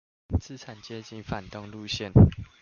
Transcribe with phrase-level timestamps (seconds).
[0.39, 2.11] 資產階級反動路線